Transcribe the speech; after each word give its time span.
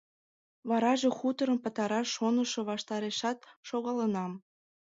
Вараже 0.69 1.09
хуторым 1.17 1.57
пытараш 1.63 2.07
шонышо 2.15 2.61
ваштарешат 2.69 3.39
шогалынам. 3.67 4.31